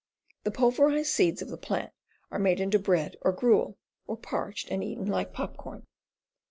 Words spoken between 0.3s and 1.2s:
The pulverized